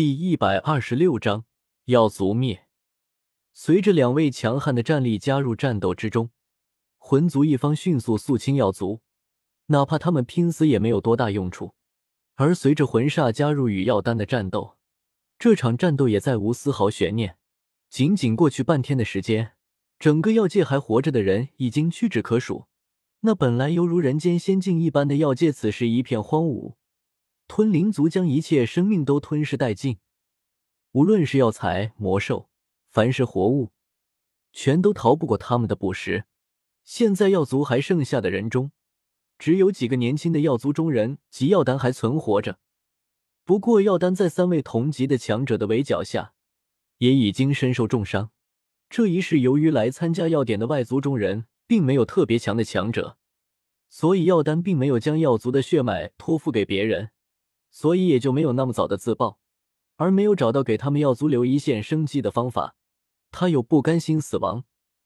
[0.00, 1.44] 第一百二十六章
[1.84, 2.64] 药族灭。
[3.52, 6.30] 随着两位强悍的战力加入战斗之中，
[6.96, 9.02] 魂族一方迅速肃清药族，
[9.66, 11.74] 哪怕他们拼死也没有多大用处。
[12.36, 14.78] 而随着魂煞加入与药丹的战斗，
[15.38, 17.36] 这场战斗也再无丝毫悬念。
[17.90, 19.52] 仅仅过去半天的时间，
[19.98, 22.64] 整个药界还活着的人已经屈指可数。
[23.20, 26.76] 那本来犹如人间仙境一般的药界，此时一片荒芜。
[27.50, 29.98] 吞灵族将一切生命都吞噬殆尽，
[30.92, 32.48] 无论是药材、魔兽，
[32.88, 33.72] 凡是活物，
[34.52, 36.26] 全都逃不过他们的捕食。
[36.84, 38.70] 现在药族还剩下的人中，
[39.36, 42.60] 只有几个年轻的药族中人及药丹还存活着。
[43.44, 46.34] 不过，药丹在三位同级的强者的围剿下，
[46.98, 48.30] 也已经身受重伤。
[48.88, 53.18] 这一世，由于来参加药典的外族中人并没有特别强的强者，
[53.88, 57.10] 所以药丹并没有将药族的血脉托付给别人。
[57.70, 59.38] 所以也就没有那么早的自爆，
[59.96, 62.76] 而没有找到给他们药族留一线生机的方法。
[63.30, 64.64] 他又不甘心死亡，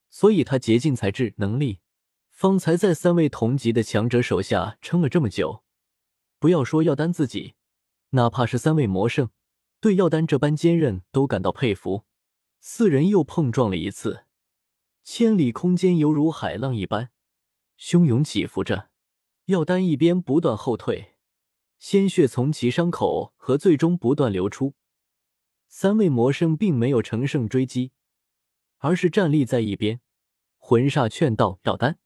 [0.09, 1.81] 所以他竭尽才智能力，
[2.31, 5.63] 方才在三位同级的强者手下撑了这么久。
[6.39, 7.55] 不要说药丹自己，
[8.11, 9.29] 哪怕是三位魔圣，
[9.81, 12.05] 对药丹这般坚韧都感到佩服。
[12.61, 14.25] 四人又碰撞了一次，
[15.03, 17.11] 千里空间犹如海浪一般
[17.79, 18.89] 汹涌起伏着，
[19.47, 21.14] 药丹一边不断后退。
[21.79, 24.75] 鲜血从其伤口和最终不断流出，
[25.69, 27.93] 三位魔圣并没有乘胜追击，
[28.79, 30.01] 而是站立在一边。
[30.57, 31.99] 魂煞劝道：“药丹，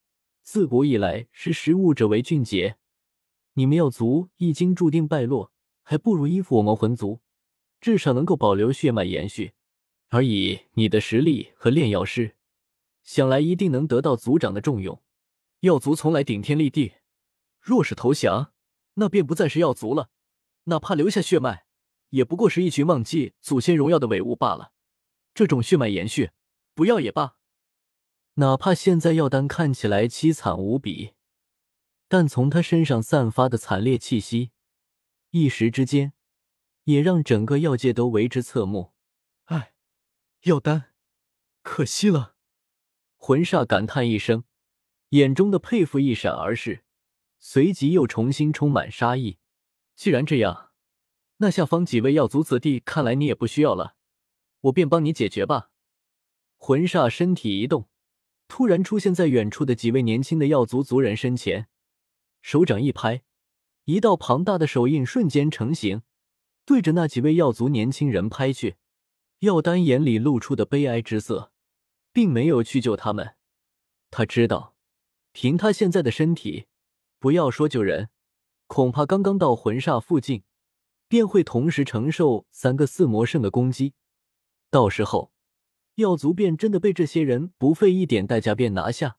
[0.43, 2.77] 自古以来识时务者为俊杰，
[3.53, 7.21] 你们药族已经注定败落，还不如依附我们魂族，
[7.81, 9.53] 至少能够保留血脉延续。
[10.09, 12.35] 而以你的实力和炼药师，
[13.05, 15.01] 想来一定能得到族长的重用。
[15.61, 16.95] 药族从来顶天立地，
[17.61, 18.53] 若是投降。”
[19.01, 20.11] 那便不再是药族了，
[20.65, 21.67] 哪怕留下血脉，
[22.11, 24.73] 也不过是一群忘记祖先荣耀的伪物罢了。
[25.35, 26.33] 这种血脉延续，
[26.75, 27.37] 不要也罢。
[28.35, 31.15] 哪怕现在药丹看起来凄惨无比，
[32.09, 34.51] 但从他身上散发的惨烈气息，
[35.31, 36.13] 一时之间
[36.85, 38.93] 也让整个药界都为之侧目。
[39.45, 39.75] 唉，
[40.43, 40.93] 药丹，
[41.63, 42.35] 可惜了。
[43.17, 44.45] 魂煞感叹一声，
[45.11, 46.85] 眼中的佩服一闪而逝。
[47.39, 49.39] 随即又重新充满杀意。
[49.95, 50.71] 既然这样，
[51.39, 53.97] 那下方几位药族子弟看来你也不需要了，
[54.63, 55.71] 我便帮你解决吧。
[56.57, 57.89] 魂煞身体一动，
[58.49, 61.69] 突然出现在远处的几位年轻的药族族人身前，
[62.43, 63.23] 手掌一拍，
[63.85, 66.03] 一道庞大的手印瞬间成型，
[66.65, 68.77] 对着那几位药族年轻人拍去。
[69.41, 71.53] 药丹眼里露出的悲哀之色，
[72.13, 73.37] 并没有去救他们。
[74.11, 74.75] 他知道，
[75.33, 76.67] 凭他现在的身体。
[77.19, 78.11] 不要说救人，
[78.67, 80.45] 恐怕刚刚到魂煞附近，
[81.09, 83.95] 便会同时承受三个四魔圣的攻击。
[84.71, 85.33] 到时候，
[85.97, 89.19] 药族便真的被这些人不费一点代价便拿下。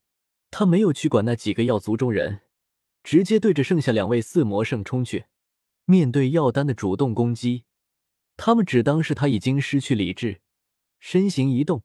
[0.52, 2.42] 他没有去管那几个药族中人，
[3.04, 5.26] 直接对着剩下两位四魔圣冲去。
[5.86, 7.66] 面对药丹的主动攻击，
[8.38, 10.42] 他们只当是他已经失去理智，
[11.00, 11.84] 身形一动，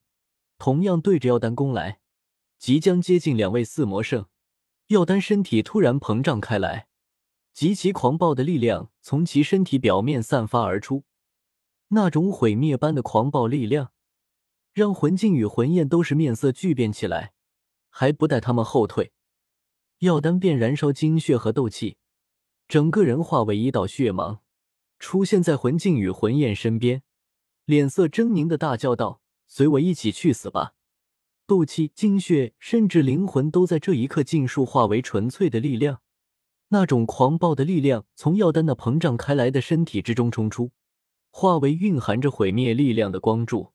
[0.59, 2.01] 同样对着药丹攻来。
[2.59, 4.27] 即将接近两位四魔圣。
[4.89, 6.89] 药丹身体突然膨胀开来，
[7.55, 11.05] 极其狂暴的力量从其身体表面散发而出。
[11.89, 13.93] 那种毁灭般的狂暴力量，
[14.73, 17.33] 让魂镜与魂焰都是面色巨变起来。
[17.89, 19.13] 还不待他们后退，
[20.01, 21.97] 药丹便燃烧精血和斗气，
[22.67, 24.41] 整个人化为一道血芒，
[24.99, 27.03] 出现在魂镜与魂焰身边，
[27.65, 30.75] 脸色狰狞的大叫道：“随我一起去死吧！”
[31.47, 36.01] 斗气、精血，甚至灵魂，都在这一刻尽数化为纯粹的力量。
[36.69, 40.73] 那种狂暴的力量从药丹那膨胀开来的身体之中冲出，
[41.31, 43.73] 化为蕴含着毁灭力量的光柱。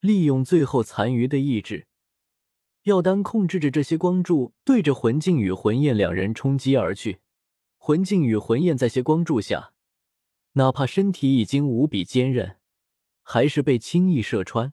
[0.00, 1.88] 利用最后残余的意志，
[2.84, 7.18] 药丹控制着这些光柱，对着魂镜与魂焰两人冲击而去。
[7.76, 9.72] 魂镜与魂焰在些光柱下，
[10.52, 12.58] 哪怕身体已经无比坚韧，
[13.22, 14.72] 还是被轻易射穿。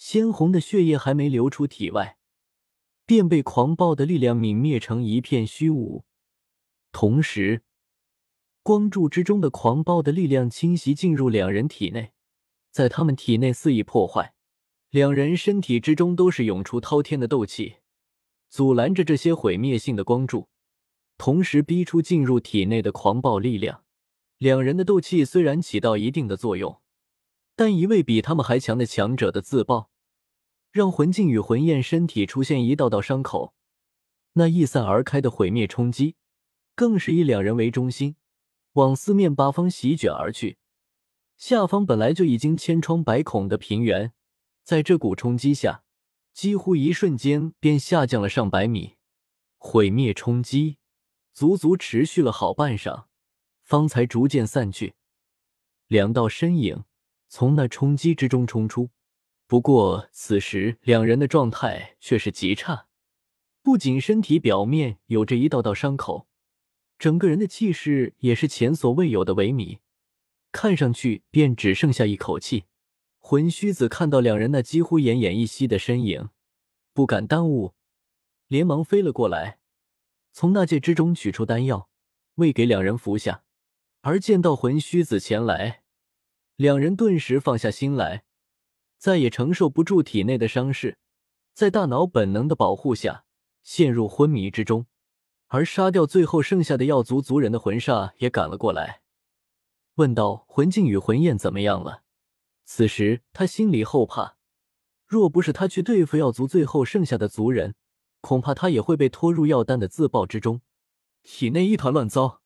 [0.00, 2.16] 鲜红的血液还没流出体外，
[3.04, 6.06] 便被狂暴的力量泯灭成一片虚无。
[6.90, 7.64] 同时，
[8.62, 12.12] 光柱之中的狂暴的力量侵袭进入两人体内，
[12.70, 14.32] 在他们体内肆意破坏。
[14.88, 17.76] 两人身体之中都是涌出滔天的斗气，
[18.48, 20.48] 阻拦着这些毁灭性的光柱，
[21.18, 23.84] 同时逼出进入体内的狂暴力量。
[24.38, 26.80] 两人的斗气虽然起到一定的作用。
[27.56, 29.89] 但一位比他们还强的强者的自爆，
[30.70, 33.54] 让魂镜与魂焰身体出现一道道伤口。
[34.34, 36.14] 那溢散而开的毁灭冲击，
[36.74, 38.14] 更是以两人为中心，
[38.74, 40.58] 往四面八方席卷而去。
[41.36, 44.12] 下方本来就已经千疮百孔的平原，
[44.62, 45.82] 在这股冲击下，
[46.32, 48.96] 几乎一瞬间便下降了上百米。
[49.56, 50.78] 毁灭冲击
[51.32, 53.04] 足足持续了好半晌，
[53.62, 54.94] 方才逐渐散去。
[55.88, 56.84] 两道身影
[57.28, 58.90] 从那冲击之中冲出，
[59.50, 62.86] 不过此时两人的状态却是极差，
[63.64, 66.28] 不仅身体表面有着一道道伤口，
[67.00, 69.80] 整个人的气势也是前所未有的萎靡，
[70.52, 72.66] 看上去便只剩下一口气。
[73.18, 76.28] 魂虚子看到两人那几乎奄奄一息的身影，
[76.92, 77.74] 不敢耽误。
[78.46, 79.58] 连忙飞了过来，
[80.30, 81.90] 从纳戒之中取出丹药，
[82.36, 83.42] 喂给两人服下。
[84.02, 85.82] 而见到魂虚子前来，
[86.54, 88.22] 两人顿时放下心来，
[89.00, 90.98] 再也承受不住体内的伤势，
[91.54, 93.24] 在大脑本能的保护下，
[93.62, 94.84] 陷入昏迷之中。
[95.46, 99.00] 而杀掉最后剩下的药族族人的魂煞也赶了过来，
[99.94, 102.02] 问道：“魂镜与魂焰怎么样了？”
[102.66, 104.36] 此时他心里后怕，
[105.06, 107.76] 若不是他去对付药族最后剩下的族人。
[108.20, 110.60] 恐怕他也会被拖入药丹的自爆之中，
[111.22, 112.42] 体内一团乱糟，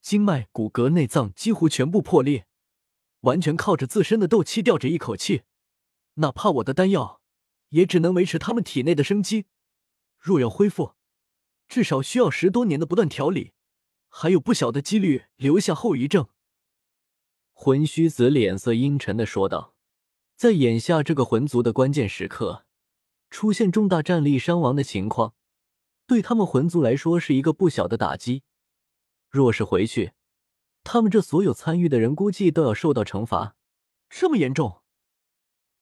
[0.00, 2.46] 经脉、骨骼、内脏几乎全部破裂，
[3.20, 5.42] 完全靠着自身的斗气吊着一口气。
[6.14, 7.20] 哪怕我的丹药，
[7.70, 9.46] 也只能维持他们体内的生机。
[10.18, 10.94] 若要恢复，
[11.68, 13.52] 至少需要十多年的不断调理，
[14.08, 16.28] 还有不小的几率留下后遗症。
[17.52, 19.74] 魂虚子脸色阴沉的说道
[20.36, 22.66] ：“在眼下这个魂族的关键时刻。”
[23.30, 25.34] 出现重大战力伤亡的情况，
[26.06, 28.42] 对他们魂族来说是一个不小的打击。
[29.30, 30.12] 若是回去，
[30.84, 33.56] 他们这所有参与的人估计都要受到惩罚。
[34.10, 34.81] 这么严重？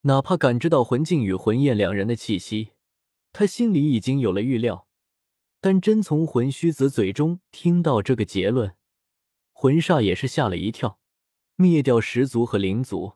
[0.03, 2.71] 哪怕感知到魂镜与魂焰两人的气息，
[3.33, 4.87] 他心里已经有了预料。
[5.61, 8.75] 但真从魂虚子嘴中听到这个结论，
[9.53, 10.99] 魂煞也是吓了一跳。
[11.57, 13.13] 灭掉十族和灵族，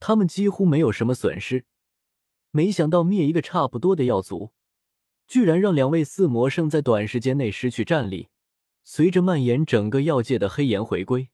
[0.00, 1.64] 他们几乎没有什么损失。
[2.50, 4.50] 没想到灭一个差不多的药族，
[5.28, 8.30] 居然让两位四魔圣在短时间内失去战力。
[8.82, 11.28] 随着蔓延整个药界的黑炎回归，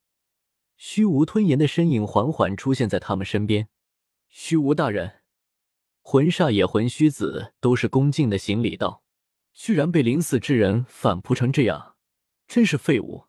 [0.76, 3.70] 虚无吞炎的身影缓缓出现在他们身边。
[4.38, 5.23] 虚无大人，
[6.03, 9.03] 魂煞也魂虚子都是恭敬的行礼道
[9.55, 11.97] ：“居然被临死之人反扑成这样，
[12.47, 13.25] 真是废物！”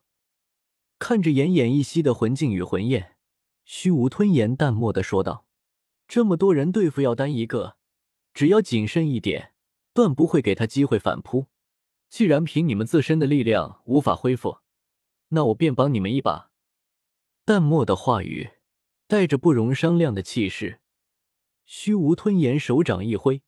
[0.99, 3.15] 看着奄奄一息的魂镜与魂焰，
[3.63, 5.45] 虚无吞炎淡漠的说道
[6.09, 7.77] ：“这么多人对付药丹一个。”
[8.35, 9.53] 只要谨慎一点，
[9.93, 11.47] 断不会给他机会反扑。
[12.09, 14.57] 既然凭你们自身的力量无法恢复，
[15.29, 16.51] 那我便帮你们一把。
[17.45, 18.49] 淡漠的话语
[19.07, 20.81] 带着不容商量的气势，
[21.69, 23.41] 虚无吞炎手掌一挥，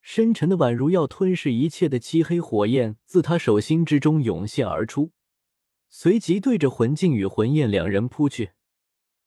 [0.00, 5.10] 深沉的宛如要吞噬一切的漆黑火焰自他手心之中涌现而出，
[5.88, 8.52] 随即对着魂镜与魂焰两人扑去。